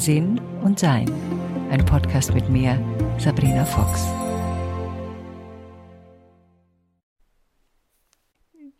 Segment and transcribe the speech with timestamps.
[0.00, 1.12] Sinn und Sein.
[1.70, 2.82] Ein Podcast mit mir,
[3.18, 4.06] Sabrina Fox.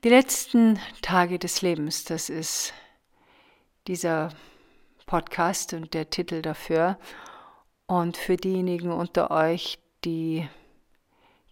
[0.03, 2.73] Die letzten Tage des Lebens, das ist
[3.87, 4.31] dieser
[5.05, 6.99] Podcast und der Titel dafür.
[7.87, 10.49] Und für diejenigen unter euch, die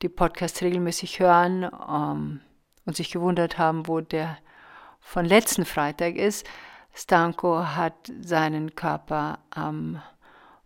[0.01, 2.41] die Podcasts regelmäßig hören ähm,
[2.87, 4.39] und sich gewundert haben, wo der
[4.99, 6.47] von letzten Freitag ist,
[6.99, 10.03] Stanko hat seinen Körper am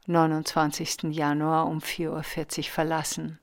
[0.07, 1.15] 29.
[1.15, 3.39] Januar um 4.40 Uhr verlassen.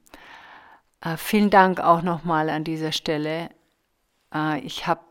[1.02, 3.52] Äh, vielen Dank auch nochmal an dieser Stelle.
[4.34, 5.04] Äh, ich habe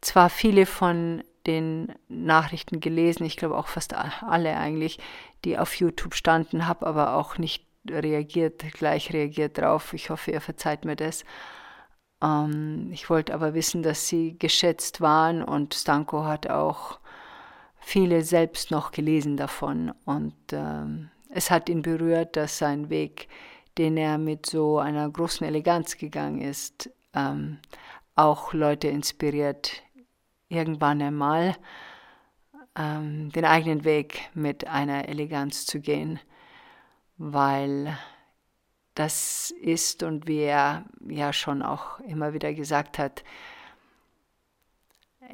[0.00, 4.98] zwar viele von den Nachrichten gelesen, ich glaube auch fast alle eigentlich,
[5.44, 9.92] die auf YouTube standen, habe aber auch nicht reagiert, gleich reagiert drauf.
[9.92, 11.24] Ich hoffe, ihr verzeiht mir das.
[12.26, 16.98] Ähm, ich wollte aber wissen, dass sie geschätzt waren und Stanko hat auch
[17.78, 19.92] viele selbst noch gelesen davon.
[20.04, 23.28] Und ähm, es hat ihn berührt, dass sein Weg,
[23.78, 27.58] den er mit so einer großen Eleganz gegangen ist, ähm,
[28.16, 29.82] auch Leute inspiriert,
[30.48, 31.56] irgendwann einmal
[32.76, 36.18] ähm, den eigenen Weg mit einer Eleganz zu gehen,
[37.18, 37.96] weil
[38.96, 43.22] das ist und wie er ja schon auch immer wieder gesagt hat,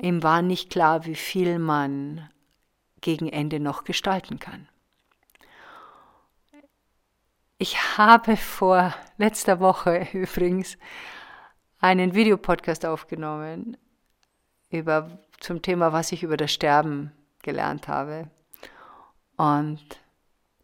[0.01, 2.29] ihm war nicht klar, wie viel man
[3.01, 4.69] gegen Ende noch gestalten kann.
[7.59, 10.77] Ich habe vor letzter Woche übrigens
[11.79, 13.77] einen Videopodcast aufgenommen
[14.71, 18.29] über, zum Thema, was ich über das Sterben gelernt habe.
[19.37, 20.02] Und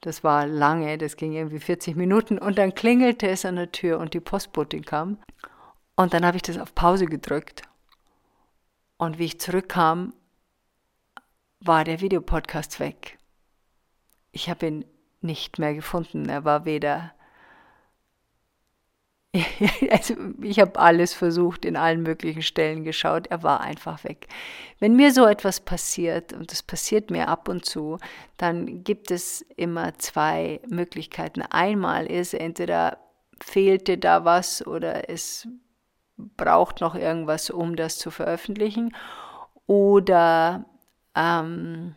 [0.01, 3.99] das war lange, das ging irgendwie 40 Minuten und dann klingelte es an der Tür
[3.99, 5.19] und die Postbotin kam.
[5.97, 7.63] Und dann habe ich das auf Pause gedrückt.
[8.97, 10.15] Und wie ich zurückkam,
[11.61, 13.19] war der Videopodcast weg.
[14.31, 14.85] Ich habe ihn
[15.21, 16.29] nicht mehr gefunden.
[16.29, 17.13] Er war weder
[19.91, 24.27] also ich habe alles versucht, in allen möglichen Stellen geschaut, er war einfach weg.
[24.79, 27.99] Wenn mir so etwas passiert, und das passiert mir ab und zu,
[28.39, 31.43] dann gibt es immer zwei Möglichkeiten.
[31.43, 32.99] Einmal ist, entweder
[33.43, 35.47] fehlte da was oder es
[36.17, 38.95] braucht noch irgendwas, um das zu veröffentlichen,
[39.67, 40.65] oder
[41.15, 41.95] ähm,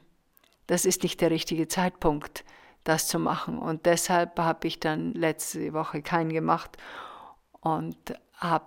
[0.68, 2.44] das ist nicht der richtige Zeitpunkt,
[2.84, 3.58] das zu machen.
[3.58, 6.78] Und deshalb habe ich dann letzte Woche keinen gemacht
[7.62, 7.96] und
[8.34, 8.66] habe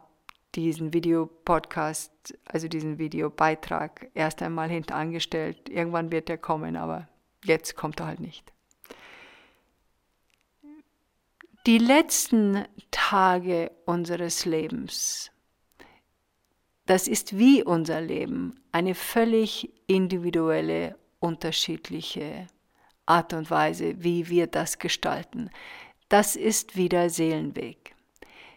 [0.55, 5.69] diesen Videopodcast, also diesen Videobeitrag erst einmal hinterangestellt.
[5.69, 7.09] Irgendwann wird er kommen, aber
[7.45, 8.53] jetzt kommt er halt nicht.
[11.67, 15.31] Die letzten Tage unseres Lebens,
[16.87, 22.47] das ist wie unser Leben, eine völlig individuelle, unterschiedliche
[23.07, 25.51] Art und Weise, wie wir das gestalten.
[26.11, 27.94] Das ist wieder Seelenweg.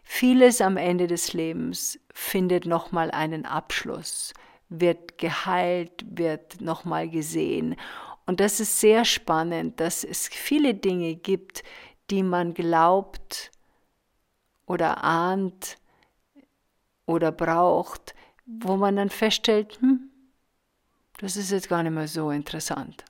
[0.10, 4.34] Vieles am Ende des Lebens findet nochmal einen Abschluss,
[4.70, 7.76] wird geheilt, wird nochmal gesehen.
[8.26, 11.62] Und das ist sehr spannend, dass es viele Dinge gibt,
[12.10, 13.52] die man glaubt
[14.66, 15.78] oder ahnt
[17.06, 20.10] oder braucht, wo man dann feststellt, hm,
[21.20, 23.04] das ist jetzt gar nicht mehr so interessant.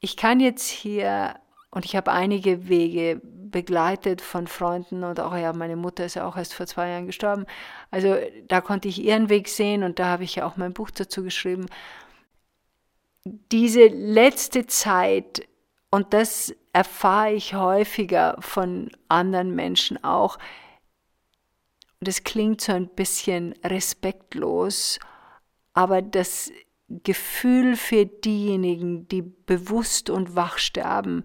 [0.00, 1.40] Ich kann jetzt hier
[1.70, 6.26] und ich habe einige Wege begleitet von Freunden und auch ja, meine Mutter ist ja
[6.26, 7.46] auch erst vor zwei Jahren gestorben.
[7.90, 10.90] Also da konnte ich ihren Weg sehen und da habe ich ja auch mein Buch
[10.90, 11.66] dazu geschrieben.
[13.24, 15.46] Diese letzte Zeit,
[15.90, 20.38] und das erfahre ich häufiger von anderen Menschen auch,
[22.00, 24.98] das klingt so ein bisschen respektlos,
[25.72, 26.52] aber das
[26.88, 31.24] Gefühl für diejenigen, die bewusst und wach sterben,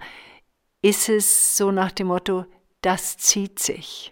[0.84, 2.46] ist es so nach dem Motto,
[2.82, 4.12] das zieht sich.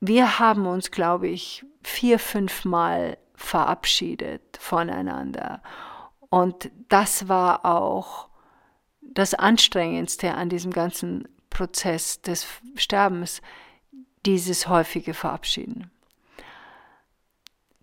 [0.00, 5.62] Wir haben uns, glaube ich, vier, fünf Mal verabschiedet voneinander.
[6.28, 8.28] Und das war auch
[9.00, 13.40] das Anstrengendste an diesem ganzen Prozess des Sterbens,
[14.26, 15.91] dieses häufige Verabschieden.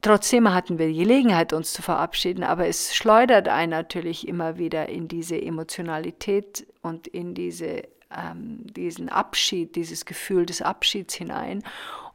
[0.02, 4.88] Trotzdem hatten wir die Gelegenheit, uns zu verabschieden, aber es schleudert einen natürlich immer wieder
[4.88, 7.84] in diese Emotionalität und in diese,
[8.16, 11.64] ähm, diesen Abschied, dieses Gefühl des Abschieds hinein.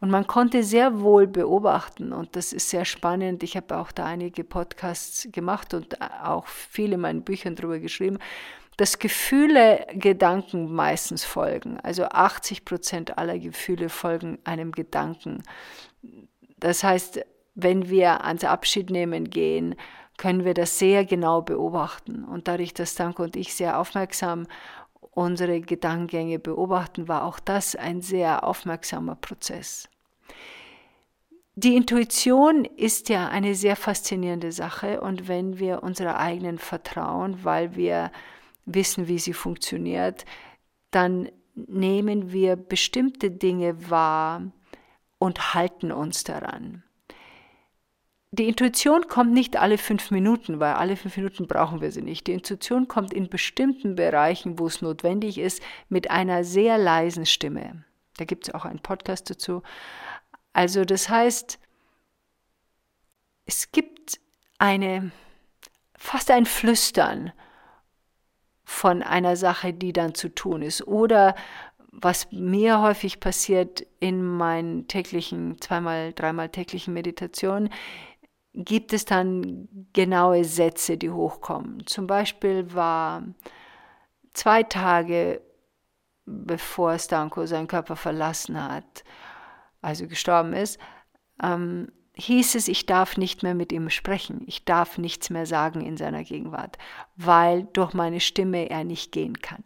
[0.01, 3.43] Und man konnte sehr wohl beobachten, und das ist sehr spannend.
[3.43, 8.19] Ich habe auch da einige Podcasts gemacht und auch viele in meinen Büchern darüber geschrieben,
[8.79, 11.79] dass Gefühle Gedanken meistens folgen.
[11.81, 15.43] Also 80 Prozent aller Gefühle folgen einem Gedanken.
[16.59, 19.75] Das heißt, wenn wir ans Abschiednehmen gehen,
[20.17, 22.25] können wir das sehr genau beobachten.
[22.25, 24.47] Und dadurch, dass Danko und ich sehr aufmerksam
[25.11, 29.89] unsere Gedankengänge beobachten, war auch das ein sehr aufmerksamer Prozess.
[31.56, 37.77] Die Intuition ist ja eine sehr faszinierende Sache und wenn wir unserer eigenen vertrauen, weil
[37.77, 38.11] wir
[38.67, 40.25] wissen, wie sie funktioniert,
[40.91, 44.43] dann nehmen wir bestimmte Dinge wahr
[45.19, 46.84] und halten uns daran.
[48.37, 52.27] Die Intuition kommt nicht alle fünf Minuten, weil alle fünf Minuten brauchen wir sie nicht.
[52.27, 57.85] Die Intuition kommt in bestimmten Bereichen, wo es notwendig ist, mit einer sehr leisen Stimme.
[58.17, 59.63] Da gibt es auch einen Podcast dazu.
[60.53, 61.61] Also das heißt,
[63.47, 64.19] es gibt
[64.59, 65.13] eine,
[65.97, 67.33] fast ein Flüstern
[68.65, 70.85] von einer Sache, die dann zu tun ist.
[70.89, 71.37] Oder
[71.93, 77.71] was mir häufig passiert in meinen täglichen, zweimal, dreimal täglichen Meditationen,
[78.55, 81.87] gibt es dann genaue Sätze, die hochkommen.
[81.87, 83.25] Zum Beispiel war
[84.33, 85.41] zwei Tage
[86.27, 89.05] bevor Stanko seinen Körper verlassen hat,
[89.83, 90.79] also gestorben ist,
[91.43, 95.81] ähm, hieß es, ich darf nicht mehr mit ihm sprechen, ich darf nichts mehr sagen
[95.81, 96.79] in seiner Gegenwart,
[97.17, 99.65] weil durch meine Stimme er nicht gehen kann.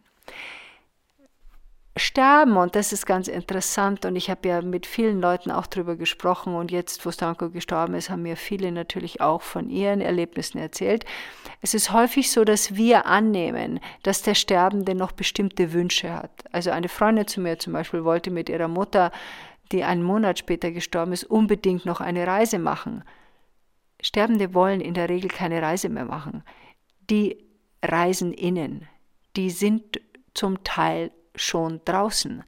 [1.99, 5.95] Sterben, und das ist ganz interessant, und ich habe ja mit vielen Leuten auch darüber
[5.95, 10.57] gesprochen, und jetzt, wo Stanko gestorben ist, haben mir viele natürlich auch von ihren Erlebnissen
[10.57, 11.05] erzählt.
[11.61, 16.31] Es ist häufig so, dass wir annehmen, dass der Sterbende noch bestimmte Wünsche hat.
[16.51, 19.11] Also eine Freundin zu mir zum Beispiel wollte mit ihrer Mutter
[19.71, 23.03] die einen Monat später gestorben ist, unbedingt noch eine Reise machen.
[24.01, 26.43] Sterbende wollen in der Regel keine Reise mehr machen.
[27.09, 27.45] Die
[27.83, 28.87] reisen innen.
[29.35, 30.01] Die sind
[30.33, 32.43] zum Teil schon draußen.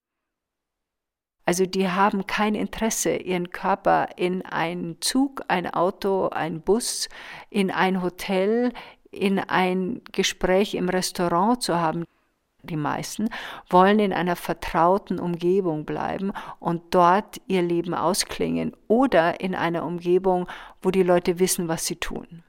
[1.45, 7.09] Also die haben kein Interesse, ihren Körper in einen Zug, ein Auto, ein Bus,
[7.49, 8.71] in ein Hotel,
[9.11, 12.05] in ein Gespräch im Restaurant zu haben
[12.63, 13.29] die meisten,
[13.69, 20.47] wollen in einer vertrauten Umgebung bleiben und dort ihr Leben ausklingen oder in einer Umgebung,
[20.81, 22.43] wo die Leute wissen, was sie tun.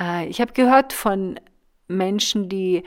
[0.00, 1.38] Äh, ich habe gehört von
[1.88, 2.84] Menschen, die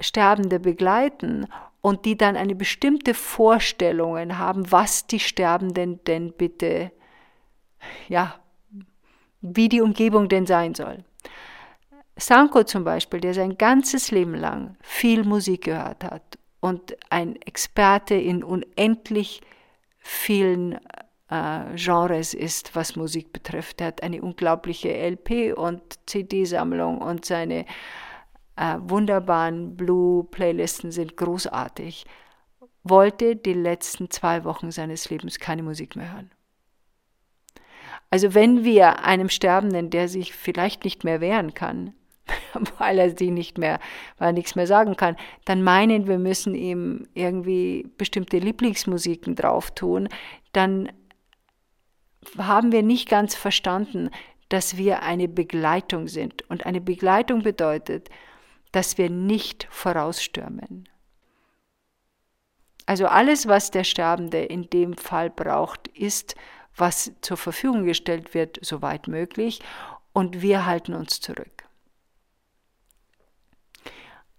[0.00, 1.46] Sterbende begleiten
[1.80, 6.92] und die dann eine bestimmte Vorstellung haben, was die Sterbenden denn bitte,
[8.08, 8.34] ja,
[9.40, 11.04] wie die Umgebung denn sein soll.
[12.16, 18.14] Sanko zum Beispiel, der sein ganzes Leben lang viel Musik gehört hat und ein Experte
[18.14, 19.40] in unendlich
[19.98, 20.78] vielen
[21.30, 23.80] äh, Genres ist, was Musik betrifft.
[23.80, 27.66] Er hat eine unglaubliche LP- und CD-Sammlung und seine
[28.58, 32.04] äh, wunderbaren Blue-Playlisten sind großartig.
[32.82, 36.30] Wollte die letzten zwei Wochen seines Lebens keine Musik mehr hören.
[38.10, 41.94] Also wenn wir einem Sterbenden, der sich vielleicht nicht mehr wehren kann,
[42.78, 43.78] weil er sie nicht mehr,
[44.16, 49.70] weil er nichts mehr sagen kann, dann meinen, wir müssen ihm irgendwie bestimmte Lieblingsmusiken drauf
[49.70, 50.08] tun,
[50.52, 50.90] dann
[52.36, 54.10] haben wir nicht ganz verstanden,
[54.48, 56.48] dass wir eine Begleitung sind.
[56.50, 58.08] Und eine Begleitung bedeutet,
[58.78, 60.88] dass wir nicht vorausstürmen.
[62.86, 66.36] Also alles, was der Sterbende in dem Fall braucht, ist,
[66.76, 69.58] was zur Verfügung gestellt wird, soweit möglich,
[70.12, 71.64] und wir halten uns zurück.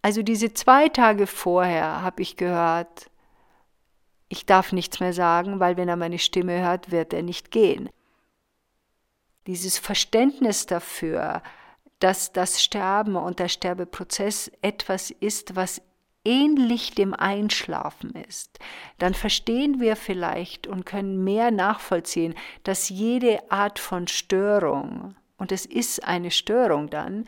[0.01, 3.11] Also diese zwei Tage vorher habe ich gehört,
[4.29, 7.89] ich darf nichts mehr sagen, weil wenn er meine Stimme hört, wird er nicht gehen.
[9.47, 11.43] Dieses Verständnis dafür,
[11.99, 15.81] dass das Sterben und der Sterbeprozess etwas ist, was
[16.25, 18.59] ähnlich dem Einschlafen ist,
[18.97, 25.65] dann verstehen wir vielleicht und können mehr nachvollziehen, dass jede Art von Störung, und es
[25.65, 27.25] ist eine Störung dann,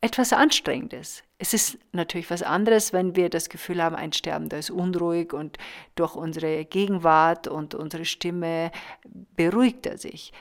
[0.00, 1.24] etwas Anstrengendes.
[1.38, 5.58] Es ist natürlich was anderes, wenn wir das Gefühl haben, ein Sterbender ist unruhig und
[5.96, 8.70] durch unsere Gegenwart und unsere Stimme
[9.34, 10.32] beruhigt er sich.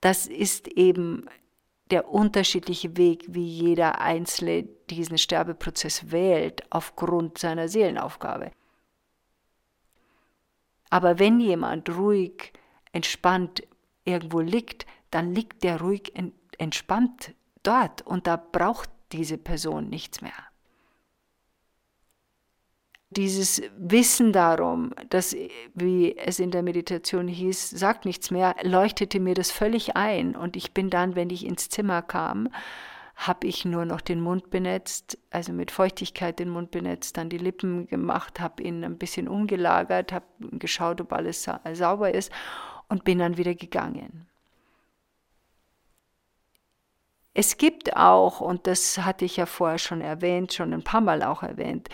[0.00, 1.26] Das ist eben
[1.90, 8.52] der unterschiedliche Weg, wie jeder Einzelne diesen Sterbeprozess wählt, aufgrund seiner Seelenaufgabe.
[10.90, 12.52] Aber wenn jemand ruhig,
[12.92, 13.62] entspannt
[14.04, 16.12] irgendwo liegt, dann liegt der ruhig
[16.58, 20.49] entspannt dort und da braucht diese Person nichts mehr.
[23.10, 25.34] Dieses Wissen darum, dass,
[25.74, 30.36] wie es in der Meditation hieß, sagt nichts mehr, leuchtete mir das völlig ein.
[30.36, 32.48] Und ich bin dann, wenn ich ins Zimmer kam,
[33.16, 37.38] habe ich nur noch den Mund benetzt, also mit Feuchtigkeit den Mund benetzt, dann die
[37.38, 42.32] Lippen gemacht, habe ihn ein bisschen umgelagert, habe geschaut, ob alles sauber ist
[42.88, 44.26] und bin dann wieder gegangen.
[47.34, 51.22] Es gibt auch, und das hatte ich ja vorher schon erwähnt, schon ein paar Mal
[51.22, 51.88] auch erwähnt,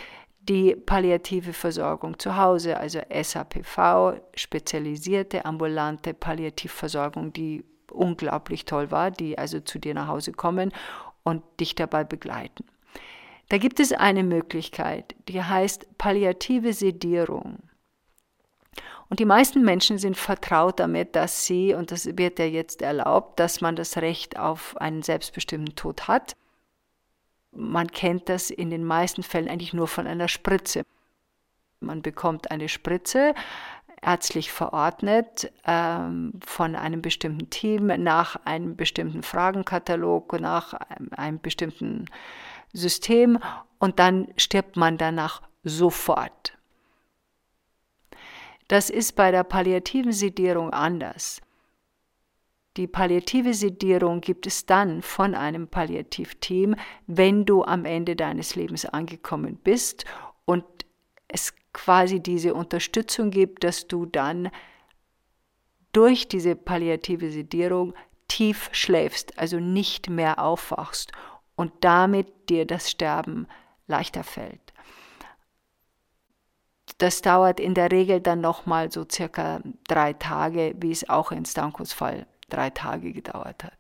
[0.49, 9.39] die palliative Versorgung zu Hause, also SAPV, spezialisierte ambulante Palliativversorgung, die unglaublich toll war, die
[9.39, 10.73] also zu dir nach Hause kommen
[11.25, 12.65] und dich dabei begleiten.
[13.49, 17.59] Da gibt es eine Möglichkeit, die heißt palliative Sedierung.
[19.09, 23.39] Und die meisten Menschen sind vertraut damit, dass sie, und das wird ja jetzt erlaubt,
[23.39, 26.35] dass man das Recht auf einen selbstbestimmten Tod hat.
[27.57, 30.85] Man kennt das in den meisten Fällen eigentlich nur von einer Spritze.
[31.81, 33.35] Man bekommt eine Spritze,
[34.03, 42.07] ärztlich verordnet, ähm, von einem bestimmten Team nach einem bestimmten Fragenkatalog, nach einem, einem bestimmten
[42.73, 43.39] System
[43.79, 46.57] und dann stirbt man danach sofort.
[48.69, 51.41] Das ist bei der palliativen Sedierung anders.
[52.77, 58.85] Die palliative Sedierung gibt es dann von einem Palliativteam, wenn du am Ende deines Lebens
[58.85, 60.05] angekommen bist
[60.45, 60.65] und
[61.27, 64.51] es quasi diese Unterstützung gibt, dass du dann
[65.93, 67.95] durch diese palliative Sedierung
[68.29, 71.13] tief schläfst, also nicht mehr aufwachst
[71.55, 73.47] und damit dir das Sterben
[73.87, 74.75] leichter fällt.
[76.99, 81.47] Das dauert in der Regel dann nochmal so circa drei Tage, wie es auch in
[81.47, 83.73] Stankos Fall drei Tage gedauert hat.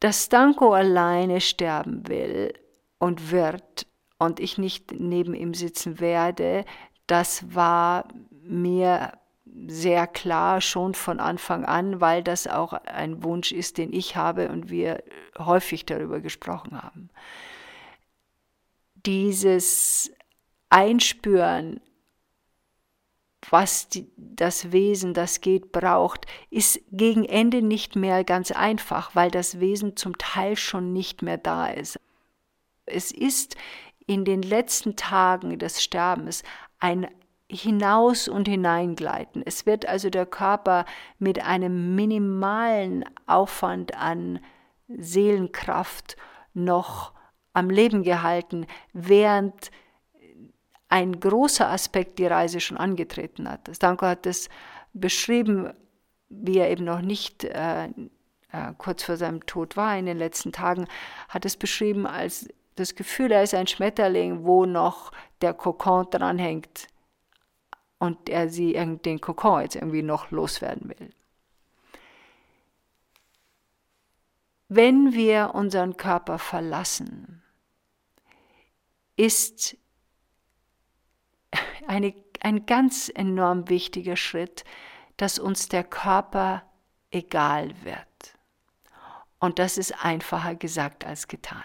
[0.00, 2.52] Dass Stanko alleine sterben will
[2.98, 3.86] und wird
[4.18, 6.64] und ich nicht neben ihm sitzen werde,
[7.06, 9.12] das war mir
[9.68, 14.48] sehr klar schon von Anfang an, weil das auch ein Wunsch ist, den ich habe
[14.50, 15.02] und wir
[15.38, 17.08] häufig darüber gesprochen haben.
[19.06, 20.12] Dieses
[20.68, 21.80] Einspüren,
[23.50, 29.30] was die, das Wesen, das geht, braucht, ist gegen Ende nicht mehr ganz einfach, weil
[29.30, 32.00] das Wesen zum Teil schon nicht mehr da ist.
[32.86, 33.56] Es ist
[34.06, 36.42] in den letzten Tagen des Sterbens
[36.78, 37.08] ein
[37.48, 39.42] hinaus und hineingleiten.
[39.44, 40.84] Es wird also der Körper
[41.18, 44.40] mit einem minimalen Aufwand an
[44.88, 46.16] Seelenkraft
[46.54, 47.12] noch
[47.52, 49.70] am Leben gehalten, während
[50.88, 53.68] ein großer Aspekt die Reise schon angetreten hat.
[53.72, 54.48] Stanko hat es
[54.92, 55.72] beschrieben,
[56.28, 60.52] wie er eben noch nicht äh, äh, kurz vor seinem Tod war in den letzten
[60.52, 60.86] Tagen,
[61.28, 66.88] hat es beschrieben als das Gefühl, er ist ein Schmetterling, wo noch der Kokon dranhängt
[67.98, 71.10] und er sie den Kokon jetzt irgendwie noch loswerden will.
[74.68, 77.42] Wenn wir unseren Körper verlassen,
[79.16, 79.76] ist
[81.86, 84.64] eine, ein ganz enorm wichtiger Schritt,
[85.16, 86.62] dass uns der Körper
[87.10, 88.06] egal wird.
[89.38, 91.64] Und das ist einfacher gesagt als getan.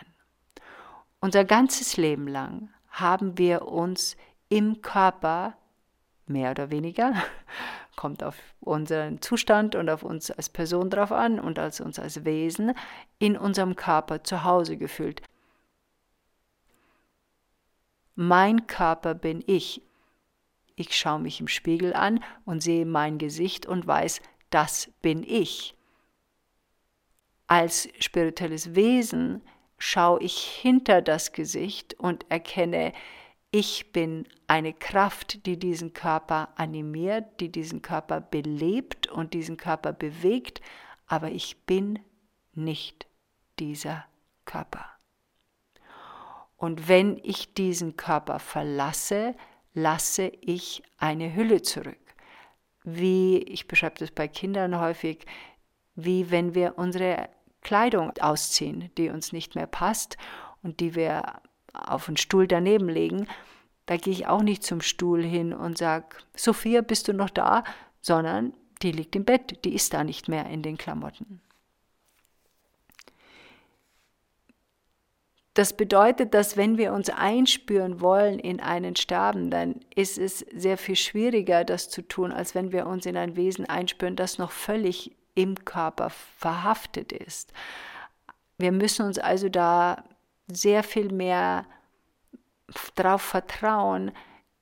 [1.19, 4.17] Unser ganzes Leben lang haben wir uns
[4.49, 5.55] im Körper
[6.25, 7.13] mehr oder weniger,
[7.95, 12.25] kommt auf unseren Zustand und auf uns als Person drauf an und als uns als
[12.25, 12.73] Wesen
[13.19, 15.21] in unserem Körper zu Hause gefühlt.
[18.15, 19.81] Mein Körper bin ich.
[20.75, 25.75] Ich schaue mich im Spiegel an und sehe mein Gesicht und weiß, das bin ich.
[27.47, 29.41] Als spirituelles Wesen
[29.77, 32.93] schaue ich hinter das Gesicht und erkenne,
[33.51, 39.91] ich bin eine Kraft, die diesen Körper animiert, die diesen Körper belebt und diesen Körper
[39.91, 40.61] bewegt,
[41.05, 41.99] aber ich bin
[42.53, 43.07] nicht
[43.59, 44.05] dieser
[44.45, 44.85] Körper.
[46.61, 49.33] Und wenn ich diesen Körper verlasse,
[49.73, 51.97] lasse ich eine Hülle zurück.
[52.83, 55.25] Wie, ich beschreibe das bei Kindern häufig,
[55.95, 57.29] wie wenn wir unsere
[57.61, 60.17] Kleidung ausziehen, die uns nicht mehr passt
[60.61, 61.41] und die wir
[61.73, 63.27] auf einen Stuhl daneben legen,
[63.87, 67.63] da gehe ich auch nicht zum Stuhl hin und sage, Sophia, bist du noch da?
[68.01, 68.53] Sondern
[68.83, 71.41] die liegt im Bett, die ist da nicht mehr in den Klamotten.
[75.53, 80.95] Das bedeutet, dass wenn wir uns einspüren wollen in einen Sterbenden, ist es sehr viel
[80.95, 85.15] schwieriger, das zu tun, als wenn wir uns in ein Wesen einspüren, das noch völlig
[85.35, 87.51] im Körper verhaftet ist.
[88.57, 90.03] Wir müssen uns also da
[90.47, 91.65] sehr viel mehr
[92.95, 94.11] darauf vertrauen,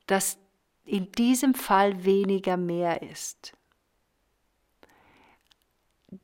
[0.08, 0.40] dass
[0.86, 3.54] in diesem Fall weniger mehr ist.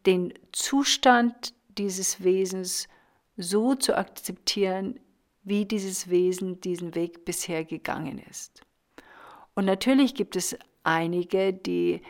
[0.07, 2.87] Den Zustand dieses Wesens
[3.37, 4.99] so zu akzeptieren,
[5.43, 8.61] wie dieses Wesen diesen Weg bisher gegangen ist.
[9.53, 12.01] Und natürlich gibt es einige, die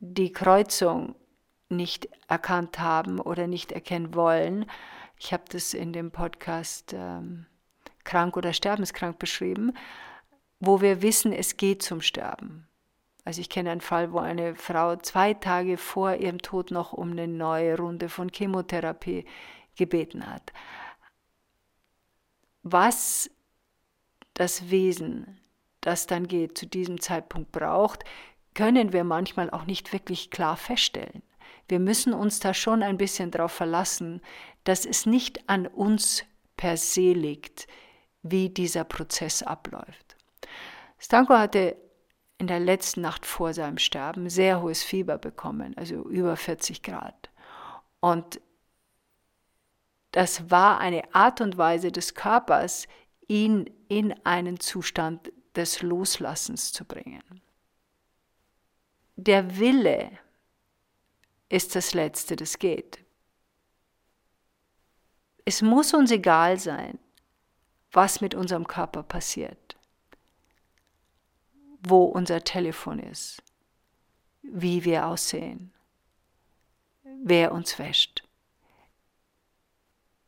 [0.00, 1.14] die Kreuzung
[1.68, 4.66] nicht erkannt haben oder nicht erkennen wollen.
[5.18, 7.46] Ich habe das in dem Podcast ähm,
[8.04, 9.72] Krank oder Sterbenskrank beschrieben,
[10.60, 12.68] wo wir wissen, es geht zum Sterben.
[13.24, 17.12] Also ich kenne einen Fall, wo eine Frau zwei Tage vor ihrem Tod noch um
[17.12, 19.24] eine neue Runde von Chemotherapie
[19.76, 20.52] gebeten hat.
[22.62, 23.30] Was
[24.34, 25.40] das Wesen,
[25.80, 28.04] das dann geht, zu diesem Zeitpunkt braucht,
[28.54, 31.22] können wir manchmal auch nicht wirklich klar feststellen.
[31.68, 34.20] Wir müssen uns da schon ein bisschen darauf verlassen,
[34.64, 36.24] dass es nicht an uns
[36.56, 37.66] per se liegt,
[38.22, 40.16] wie dieser Prozess abläuft.
[40.98, 41.76] Stanko hatte
[42.38, 47.30] in der letzten Nacht vor seinem Sterben sehr hohes Fieber bekommen, also über 40 Grad.
[48.00, 48.40] Und
[50.14, 52.86] das war eine Art und Weise des Körpers,
[53.26, 57.42] ihn in einen Zustand des Loslassens zu bringen.
[59.16, 60.16] Der Wille
[61.48, 63.04] ist das Letzte, das geht.
[65.44, 67.00] Es muss uns egal sein,
[67.90, 69.76] was mit unserem Körper passiert,
[71.80, 73.42] wo unser Telefon ist,
[74.42, 75.72] wie wir aussehen,
[77.02, 78.23] wer uns wäscht.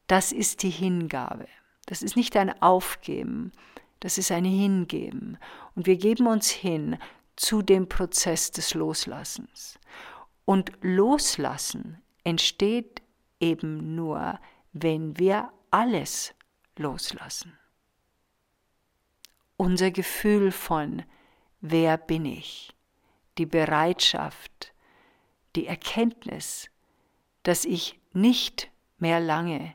[0.06, 1.48] Das ist die Hingabe.
[1.86, 3.52] Das ist nicht ein Aufgeben,
[4.00, 5.38] das ist ein Hingeben.
[5.74, 6.98] Und wir geben uns hin
[7.36, 9.78] zu dem Prozess des Loslassens.
[10.44, 13.02] Und Loslassen entsteht
[13.40, 14.38] eben nur,
[14.72, 16.34] wenn wir alles
[16.76, 17.58] loslassen.
[19.56, 21.02] Unser Gefühl von
[21.60, 22.74] wer bin ich,
[23.38, 24.74] die Bereitschaft,
[25.54, 26.68] die Erkenntnis,
[27.42, 29.74] dass ich nicht mehr lange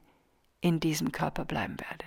[0.61, 2.05] in diesem Körper bleiben werde.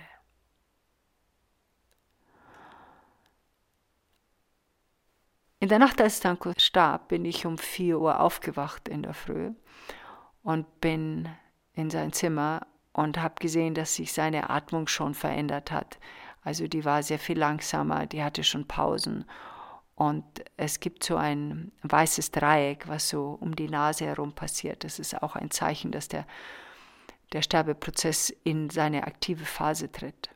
[5.59, 9.51] In der Nacht, als Stanko starb, bin ich um 4 Uhr aufgewacht in der Früh
[10.43, 11.29] und bin
[11.73, 15.99] in sein Zimmer und habe gesehen, dass sich seine Atmung schon verändert hat.
[16.43, 19.25] Also die war sehr viel langsamer, die hatte schon Pausen.
[19.95, 20.23] Und
[20.55, 24.83] es gibt so ein weißes Dreieck, was so um die Nase herum passiert.
[24.83, 26.27] Das ist auch ein Zeichen, dass der
[27.33, 30.29] der Sterbeprozess in seine aktive Phase tritt.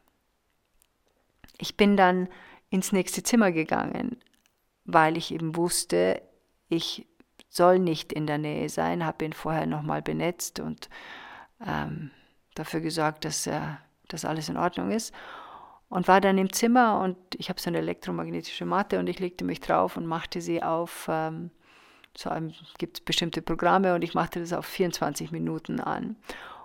[1.57, 2.29] Ich bin dann
[2.69, 4.17] ins nächste Zimmer gegangen,
[4.85, 6.21] weil ich eben wusste,
[6.67, 7.07] ich
[7.49, 10.89] soll nicht in der Nähe sein, habe ihn vorher nochmal benetzt und
[11.65, 12.11] ähm,
[12.55, 13.59] dafür gesorgt, dass, äh,
[14.07, 15.13] dass alles in Ordnung ist.
[15.89, 19.43] Und war dann im Zimmer und ich habe so eine elektromagnetische Matte und ich legte
[19.43, 21.49] mich drauf und machte sie auf, ähm,
[22.15, 22.29] so
[22.77, 26.15] gibt es bestimmte Programme und ich machte das auf 24 Minuten an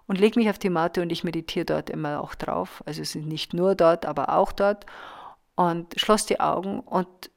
[0.06, 2.82] und lege mich auf die Matte und ich meditiere dort immer auch drauf.
[2.86, 4.86] Also es sind nicht nur dort, aber auch dort.
[5.56, 7.30] Und schloss die Augen und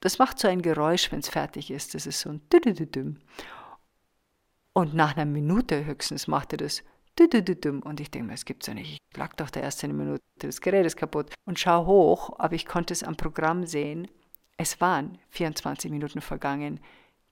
[0.00, 1.94] das macht so ein Geräusch, wenn es fertig ist.
[1.94, 3.18] Das ist so ein Düdüdüdüm.
[4.72, 6.84] Und nach einer Minute höchstens machte das
[7.18, 7.82] Düdüdüdüm.
[7.82, 9.00] Und ich denke mir, es gibt's ja nicht.
[9.10, 11.32] Ich lag doch der erste Minute, das Gerät ist kaputt.
[11.44, 14.08] Und schau hoch, aber ich konnte es am Programm sehen.
[14.58, 16.80] Es waren 24 Minuten vergangen,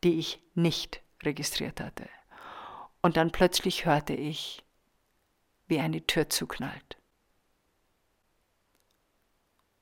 [0.03, 2.09] die ich nicht registriert hatte.
[3.05, 4.65] Und dann plötzlich hörte ich,
[5.67, 6.97] wie eine Tür zuknallt.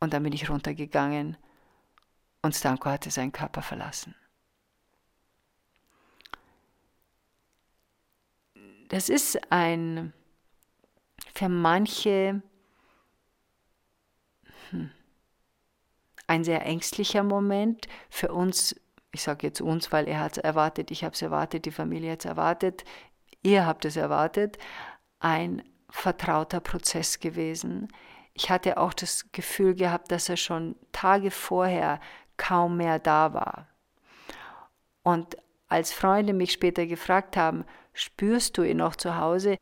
[0.01, 1.37] Und dann bin ich runtergegangen
[2.43, 4.17] und Stanko hatte seinen Körper verlassen.
[8.89, 10.13] Das ist ein
[11.33, 12.43] für manche
[14.71, 14.91] hm,
[16.27, 18.75] ein sehr ängstlicher Moment, für uns,
[19.13, 22.11] ich sage jetzt uns, weil er hat es erwartet, ich habe es erwartet, die Familie
[22.11, 22.83] hat es erwartet,
[23.43, 24.59] ihr habt es erwartet,
[25.21, 27.89] ein vertrauter Prozess gewesen.
[28.35, 32.01] Ich hatte auch das Gefühl gehabt, dass er schon Tage vorher
[32.37, 33.69] kaum mehr da war.
[35.03, 35.37] Und
[35.69, 39.57] als Freunde mich später gefragt haben, spürst du ihn noch zu Hause?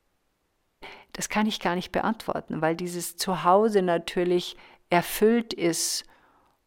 [1.12, 4.56] Das kann ich gar nicht beantworten, weil dieses Zuhause natürlich
[4.88, 6.04] erfüllt ist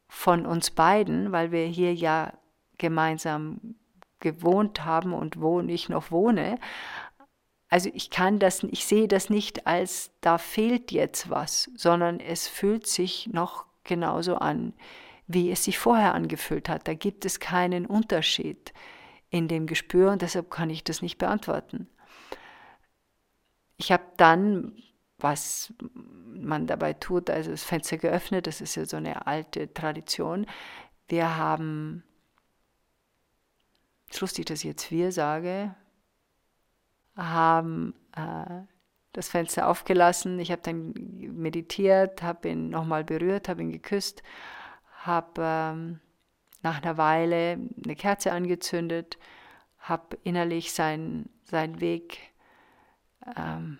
[0.07, 2.33] von uns beiden, weil wir hier ja
[2.77, 3.75] gemeinsam
[4.23, 6.57] gewohnt haben und wo ich noch wohne.
[7.69, 12.47] Also ich kann das, ich sehe das nicht als da fehlt jetzt was, sondern es
[12.47, 14.73] fühlt sich noch genauso an,
[15.27, 16.87] wie es sich vorher angefühlt hat.
[16.87, 18.73] Da gibt es keinen Unterschied
[19.29, 21.89] in dem Gespür und deshalb kann ich das nicht beantworten.
[23.77, 24.77] Ich habe dann,
[25.17, 25.73] was
[26.35, 30.45] man dabei tut, also das Fenster geöffnet, das ist ja so eine alte Tradition.
[31.07, 32.03] Wir haben,
[34.13, 35.73] ist lustig, dass ich jetzt wir sage,
[37.15, 38.61] haben äh,
[39.11, 40.39] das Fenster aufgelassen.
[40.39, 44.21] Ich habe dann meditiert, habe ihn nochmal berührt, habe ihn geküsst,
[45.01, 45.99] habe ähm,
[46.61, 49.17] nach einer Weile eine Kerze angezündet,
[49.79, 52.19] habe innerlich seinen, seinen Weg,
[53.35, 53.79] ähm,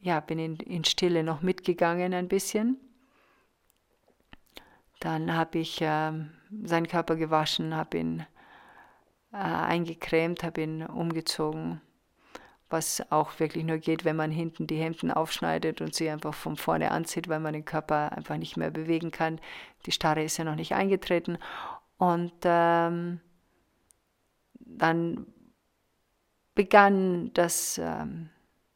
[0.00, 2.78] ja, bin in, in Stille noch mitgegangen ein bisschen.
[5.00, 6.12] Dann habe ich äh,
[6.62, 8.26] seinen Körper gewaschen, habe ihn
[9.32, 11.80] äh, eingecremt, habe ihn umgezogen,
[12.68, 16.56] was auch wirklich nur geht, wenn man hinten die Hemden aufschneidet und sie einfach von
[16.56, 19.40] vorne anzieht, weil man den Körper einfach nicht mehr bewegen kann.
[19.86, 21.38] Die Starre ist ja noch nicht eingetreten.
[21.98, 23.20] Und ähm,
[24.54, 25.26] dann
[26.54, 28.30] begann das ähm,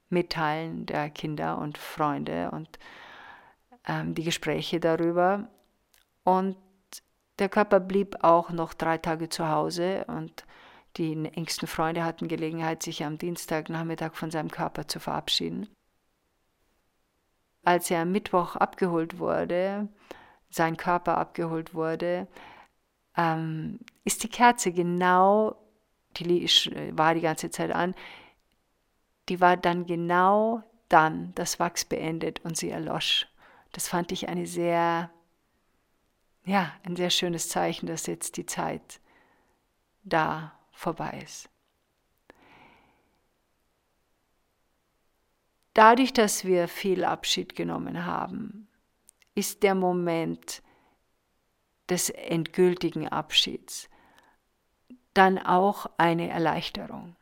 [0.09, 2.79] Mitteilen der Kinder und Freunde und
[3.87, 5.49] ähm, die Gespräche darüber.
[6.25, 6.57] Und
[7.39, 10.45] der Körper blieb auch noch drei Tage zu Hause und
[10.97, 15.69] die engsten Freunde hatten Gelegenheit, sich am Dienstagnachmittag von seinem Körper zu verabschieden.
[17.65, 19.89] Als er am Mittwoch abgeholt wurde,
[20.51, 22.29] sein Körper abgeholt wurde,
[23.17, 25.57] ähm, ist die Kerze genau,
[26.17, 26.47] die
[26.97, 27.95] war die ganze Zeit an,
[29.29, 33.27] die war dann genau dann, das Wachs beendet und sie erlosch.
[33.73, 35.11] Das fand ich eine sehr,
[36.45, 39.01] ja, ein sehr schönes Zeichen, dass jetzt die Zeit
[40.03, 41.49] da vorbei ist.
[45.73, 48.69] Dadurch, dass wir viel Abschied genommen haben,
[49.35, 50.63] ist der Moment
[51.89, 53.89] des endgültigen Abschieds
[55.13, 57.17] dann auch eine Erleichterung.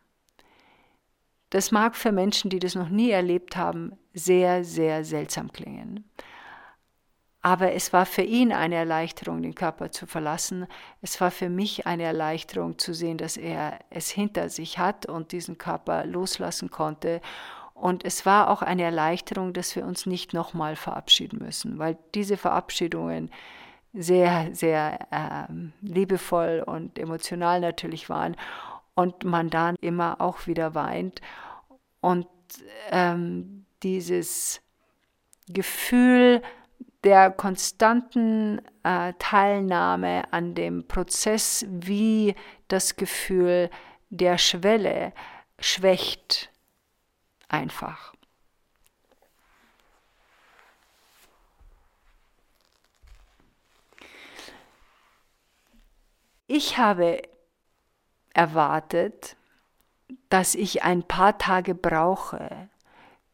[1.51, 6.05] Das mag für Menschen, die das noch nie erlebt haben, sehr, sehr seltsam klingen.
[7.45, 10.69] Aber es war für ihn eine Erleichterung, den Körper zu verlassen.
[11.01, 15.33] Es war für mich eine Erleichterung zu sehen, dass er es hinter sich hat und
[15.33, 17.21] diesen Körper loslassen konnte.
[17.75, 22.37] Und es war auch eine Erleichterung, dass wir uns nicht nochmal verabschieden müssen, weil diese
[22.37, 23.29] Verabschiedungen
[23.93, 28.37] sehr, sehr äh, liebevoll und emotional natürlich waren
[28.95, 31.21] und man dann immer auch wieder weint.
[32.01, 32.29] Und
[32.91, 34.61] ähm, dieses
[35.49, 36.41] Gefühl,
[37.05, 42.35] der konstanten äh, Teilnahme an dem Prozess, wie
[42.69, 43.71] das Gefühl
[44.11, 45.13] der Schwelle
[45.59, 46.51] schwächt
[47.49, 48.13] einfach.
[56.47, 57.23] Ich habe
[58.35, 59.37] erwartet,
[60.29, 62.69] dass ich ein paar Tage brauche,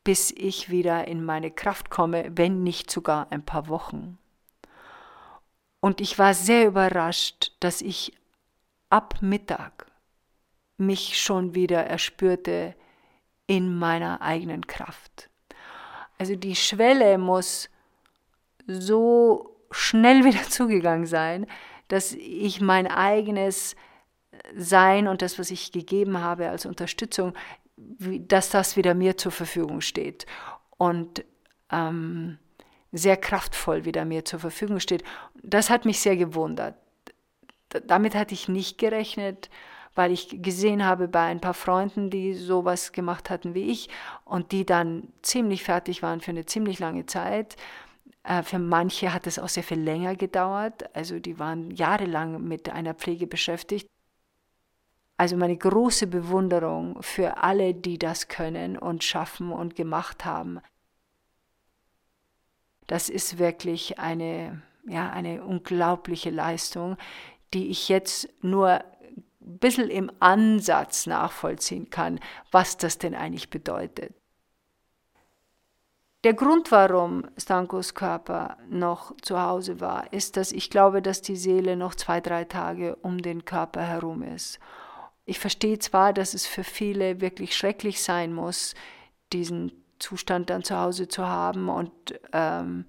[0.08, 4.16] bis ich wieder in meine Kraft komme, wenn nicht sogar ein paar Wochen.
[5.80, 8.16] Und ich war sehr überrascht, dass ich
[8.88, 9.84] ab Mittag
[10.78, 12.74] mich schon wieder erspürte
[13.46, 15.28] in meiner eigenen Kraft.
[16.16, 17.68] Also die Schwelle muss
[18.66, 21.46] so schnell wieder zugegangen sein,
[21.88, 23.76] dass ich mein eigenes
[24.56, 27.34] Sein und das, was ich gegeben habe als Unterstützung,
[27.98, 30.26] dass das wieder mir zur Verfügung steht
[30.76, 31.24] und
[31.70, 32.38] ähm,
[32.92, 35.04] sehr kraftvoll wieder mir zur Verfügung steht.
[35.42, 36.74] Das hat mich sehr gewundert.
[37.86, 39.50] Damit hatte ich nicht gerechnet,
[39.94, 43.88] weil ich gesehen habe bei ein paar Freunden, die sowas gemacht hatten wie ich
[44.24, 47.56] und die dann ziemlich fertig waren für eine ziemlich lange Zeit.
[48.22, 50.94] Äh, für manche hat es auch sehr viel länger gedauert.
[50.94, 53.88] Also die waren jahrelang mit einer Pflege beschäftigt.
[55.18, 60.60] Also meine große Bewunderung für alle, die das können und schaffen und gemacht haben.
[62.86, 66.96] Das ist wirklich eine, ja, eine unglaubliche Leistung,
[67.52, 72.20] die ich jetzt nur ein bisschen im Ansatz nachvollziehen kann,
[72.52, 74.14] was das denn eigentlich bedeutet.
[76.22, 81.36] Der Grund, warum Stankos Körper noch zu Hause war, ist, dass ich glaube, dass die
[81.36, 84.60] Seele noch zwei, drei Tage um den Körper herum ist
[85.28, 88.74] ich verstehe zwar, dass es für viele wirklich schrecklich sein muss,
[89.32, 91.92] diesen Zustand dann zu Hause zu haben und
[92.32, 92.86] ähm,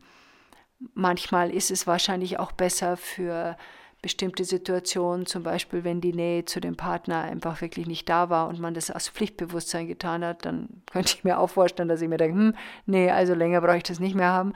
[0.93, 3.57] manchmal ist es wahrscheinlich auch besser für
[4.01, 8.47] bestimmte Situationen, zum Beispiel wenn die Nähe zu dem Partner einfach wirklich nicht da war
[8.47, 12.07] und man das aus Pflichtbewusstsein getan hat, dann könnte ich mir auch vorstellen, dass ich
[12.07, 14.53] mir denke, hm, nee, also länger brauche ich das nicht mehr haben.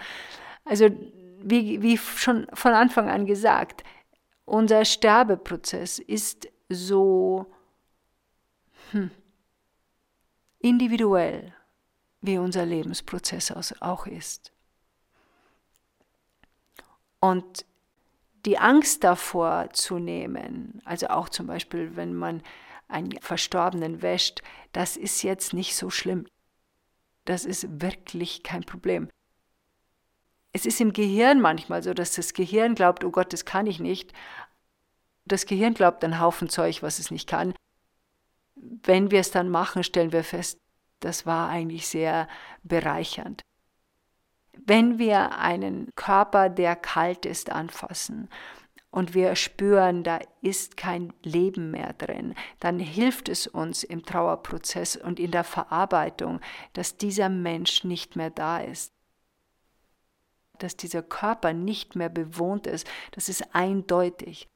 [0.63, 0.89] Also
[1.41, 3.83] wie, wie schon von Anfang an gesagt,
[4.45, 7.47] unser Sterbeprozess ist so
[8.93, 9.11] hm,
[10.59, 11.53] individuell,
[12.21, 13.51] wie unser Lebensprozess
[13.81, 14.51] auch ist.
[17.19, 17.65] Und
[18.45, 22.41] die Angst davor zu nehmen, also auch zum Beispiel, wenn man
[22.87, 26.27] einen Verstorbenen wäscht, das ist jetzt nicht so schlimm.
[27.25, 29.09] Das ist wirklich kein Problem.
[30.51, 33.79] Es ist im Gehirn manchmal so, dass das Gehirn glaubt, oh Gott, das kann ich
[33.79, 34.13] nicht.
[35.25, 37.53] Das Gehirn glaubt einen Haufen Zeug, was es nicht kann.
[38.55, 40.57] Wenn wir es dann machen, stellen wir fest,
[40.99, 42.27] das war eigentlich sehr
[42.63, 43.41] bereichernd.
[44.65, 48.29] Wenn wir einen Körper, der kalt ist, anfassen
[48.91, 54.95] und wir spüren, da ist kein Leben mehr drin, dann hilft es uns im Trauerprozess
[54.95, 56.39] und in der Verarbeitung,
[56.73, 58.93] dass dieser Mensch nicht mehr da ist
[60.63, 64.47] dass dieser Körper nicht mehr bewohnt ist, das ist eindeutig.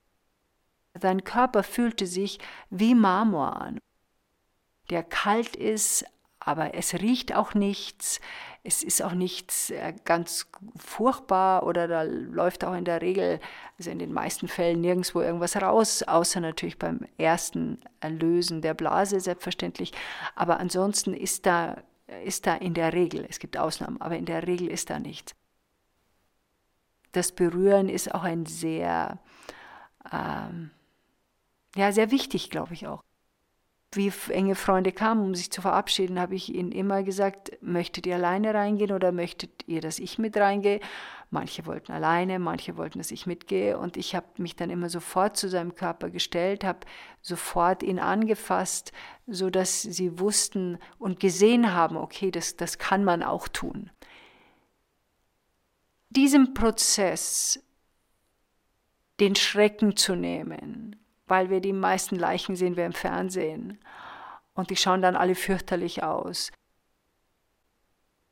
[1.00, 3.80] Sein Körper fühlte sich wie Marmor an,
[4.90, 6.06] der kalt ist,
[6.40, 8.22] aber es riecht auch nichts,
[8.64, 13.40] es ist auch nichts äh, ganz furchtbar oder da läuft auch in der Regel,
[13.78, 19.20] also in den meisten Fällen nirgendwo irgendwas raus, außer natürlich beim ersten Erlösen der Blase
[19.20, 19.92] selbstverständlich.
[20.36, 21.84] Aber ansonsten ist da,
[22.24, 25.36] ist da in der Regel, es gibt Ausnahmen, aber in der Regel ist da nichts.
[27.12, 29.20] Das Berühren ist auch ein sehr,
[30.12, 30.72] ähm,
[31.76, 33.07] ja, sehr wichtig, glaube ich auch
[33.94, 38.16] wie enge Freunde kamen, um sich zu verabschieden, habe ich ihnen immer gesagt, möchtet ihr
[38.16, 40.82] alleine reingehen oder möchtet ihr, dass ich mit reingehe?
[41.30, 45.38] Manche wollten alleine, manche wollten, dass ich mitgehe und ich habe mich dann immer sofort
[45.38, 46.80] zu seinem Körper gestellt, habe
[47.22, 48.92] sofort ihn angefasst,
[49.26, 53.90] so dass sie wussten und gesehen haben, okay, das, das kann man auch tun.
[56.10, 57.62] Diesem Prozess
[59.20, 60.96] den Schrecken zu nehmen,
[61.28, 63.80] weil wir die meisten Leichen sehen wir im Fernsehen
[64.54, 66.52] und die schauen dann alle fürchterlich aus.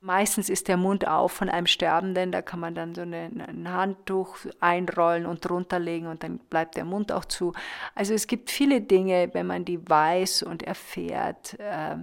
[0.01, 4.37] Meistens ist der Mund auf von einem Sterbenden, da kann man dann so ein Handtuch
[4.59, 7.53] einrollen und drunter legen und dann bleibt der Mund auch zu.
[7.95, 11.97] Also es gibt viele Dinge, wenn man die weiß und erfährt, äh,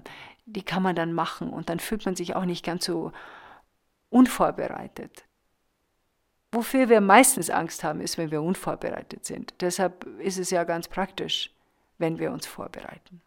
[0.46, 3.12] die kann man dann machen und dann fühlt man sich auch nicht ganz so
[4.10, 5.24] unvorbereitet.
[6.54, 9.54] Wofür wir meistens Angst haben, ist, wenn wir unvorbereitet sind.
[9.60, 11.50] Deshalb ist es ja ganz praktisch,
[11.96, 13.22] wenn wir uns vorbereiten.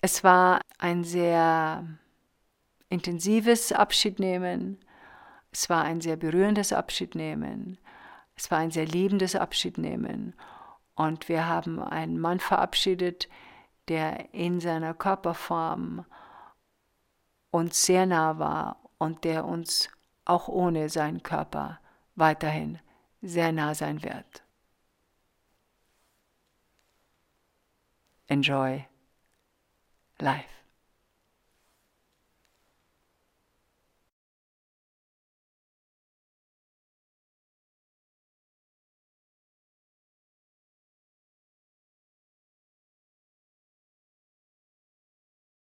[0.00, 1.86] Es war ein sehr
[2.88, 4.78] intensives Abschiednehmen.
[5.52, 7.76] Es war ein sehr berührendes Abschiednehmen.
[8.36, 10.34] Es war ein sehr liebendes Abschiednehmen.
[10.94, 13.28] Und wir haben einen Mann verabschiedet,
[13.88, 16.06] der in seiner Körperform
[17.50, 19.90] uns sehr nah war und der uns
[20.24, 21.78] auch ohne seinen Körper
[22.16, 22.80] weiterhin
[23.20, 24.42] sehr nah sein wird.
[28.26, 28.84] Enjoy
[30.18, 30.63] life.